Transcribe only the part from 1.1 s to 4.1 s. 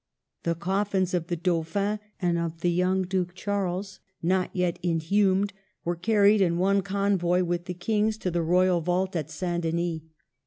of the Dau phin and of the young Duke Charles,